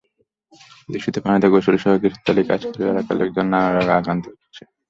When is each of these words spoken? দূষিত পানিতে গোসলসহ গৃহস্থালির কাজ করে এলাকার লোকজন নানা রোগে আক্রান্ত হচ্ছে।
দূষিত 0.89 1.15
পানিতে 1.23 1.47
গোসলসহ 1.53 1.91
গৃহস্থালির 2.01 2.49
কাজ 2.49 2.61
করে 2.69 2.83
এলাকার 2.91 3.15
লোকজন 3.19 3.45
নানা 3.51 3.69
রোগে 3.71 3.93
আক্রান্ত 3.97 4.23
হচ্ছে। 4.31 4.61